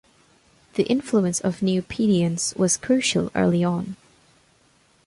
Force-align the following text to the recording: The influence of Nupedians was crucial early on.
The 0.73 0.81
influence 0.87 1.41
of 1.41 1.59
Nupedians 1.61 2.57
was 2.57 2.75
crucial 2.75 3.31
early 3.35 3.63
on. 3.63 3.97